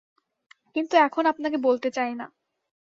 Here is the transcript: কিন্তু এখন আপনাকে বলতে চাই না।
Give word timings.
কিন্তু 0.75 0.93
এখন 1.05 1.23
আপনাকে 1.31 1.57
বলতে 1.63 1.89
চাই 1.91 2.11
না। 2.15 2.25